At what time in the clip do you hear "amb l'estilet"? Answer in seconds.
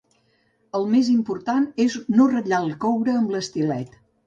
3.21-3.97